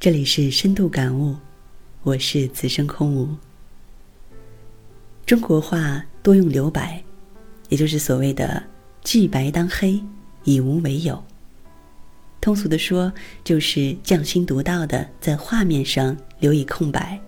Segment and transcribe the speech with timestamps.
[0.00, 1.36] 这里是深度感悟，
[2.04, 3.36] 我是此生空无。
[5.26, 7.04] 中国话多用留白，
[7.68, 8.62] 也就是所谓的
[9.04, 10.02] “既白当黑，
[10.44, 11.22] 以无为有”。
[12.40, 13.12] 通俗的说，
[13.44, 17.20] 就是匠心独到的在画面上留以空白。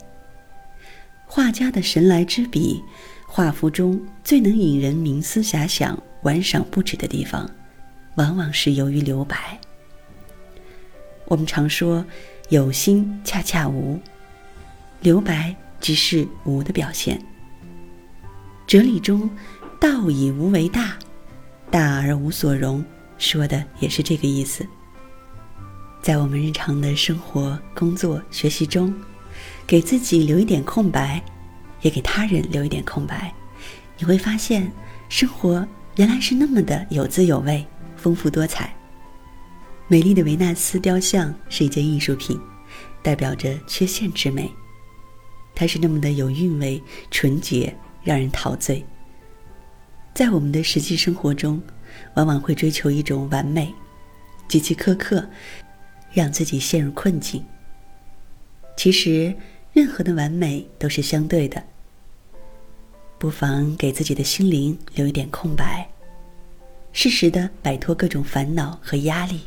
[1.27, 2.83] 画家的神来之笔，
[3.27, 7.51] 画幅中最能引人冥思遐想、玩赏不止的地方，
[8.15, 9.61] 往往是由于留白。
[11.27, 12.03] 我们常说。
[12.53, 13.99] 有心恰恰无，
[15.01, 17.19] 留白即是无的表现。
[18.67, 19.31] 哲理中，
[19.81, 20.99] 道以无为大，
[21.71, 22.85] 大而无所容，
[23.17, 24.67] 说的也是这个意思。
[26.03, 28.95] 在我们日常的生活、工作、学习中，
[29.67, 31.23] 给自己留一点空白，
[31.81, 33.33] 也给他人留一点空白，
[33.97, 34.71] 你会发现，
[35.09, 38.77] 生活原来是那么的有滋有味、丰富多彩。
[39.93, 42.41] 美丽的维纳斯雕像是一件艺术品，
[43.03, 44.51] 代表着缺陷之美。
[45.55, 48.83] 它是那么的有韵味、纯洁，让人陶醉。
[50.15, 51.63] 在我们的实际生活中，
[52.15, 53.71] 往往会追求一种完美，
[54.49, 55.29] 极其苛刻，
[56.11, 57.45] 让自己陷入困境。
[58.79, 59.37] 其实，
[59.75, 61.63] 任何的完美都是相对的。
[63.19, 65.87] 不妨给自己的心灵留一点空白，
[66.95, 69.43] 适时的摆脱各种烦恼和压力。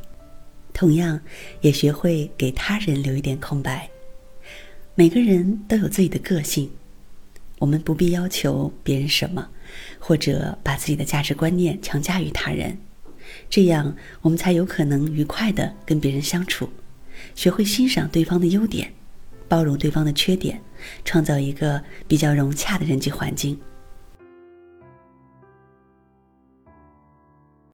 [0.75, 1.17] 同样，
[1.61, 3.89] 也学会给他人留一点空白。
[4.93, 6.69] 每个人都有自己的个性，
[7.59, 9.49] 我们不必要求别人什么，
[9.97, 12.77] 或者把自己的价值观念强加于他人。
[13.49, 16.69] 这样，我们才有可能愉快的跟别人相处。
[17.35, 18.91] 学会欣赏对方的优点，
[19.47, 20.61] 包容对方的缺点，
[21.05, 23.57] 创造一个比较融洽的人际环境。